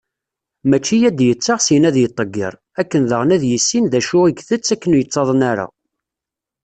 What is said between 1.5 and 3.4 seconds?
syin ad yettḍeggir, akken daɣen